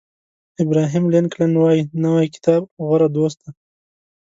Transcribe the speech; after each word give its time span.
ابراهیم 0.63 1.05
لینکلن 1.13 1.53
وایي 1.61 1.81
نوی 2.03 2.27
کتاب 2.35 2.61
غوره 2.85 3.07
دوست 3.15 3.37
دی. 3.43 3.51